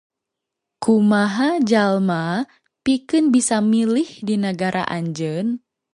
Kumaha 0.85 1.49
jalma 1.69 2.21
pikeun 2.83 3.25
bisa 3.33 3.57
milih 3.71 4.09
di 4.27 4.33
nagara 4.43 4.81
anjeun? 4.95 5.47